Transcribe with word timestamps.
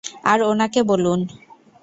আর 0.23 0.39
ওনাকে 0.41 0.81
বলুন। 0.83 1.19